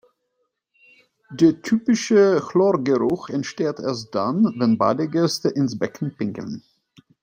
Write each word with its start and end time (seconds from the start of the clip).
Der 1.29 1.61
typische 1.61 2.41
Chlorgeruch 2.43 3.29
entsteht 3.29 3.77
erst 3.79 4.15
dann, 4.15 4.51
wenn 4.57 4.79
Badegäste 4.79 5.49
ins 5.49 5.77
Becken 5.77 6.17
pinkeln. 6.17 6.63